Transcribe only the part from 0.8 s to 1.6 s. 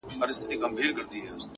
ته اړتیا لري!.